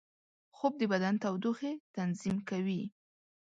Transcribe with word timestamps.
خوب 0.55 0.73
د 0.77 0.83
بدن 0.91 1.13
تودوخې 1.23 1.71
تنظیم 1.95 2.37
کوي 2.49 2.81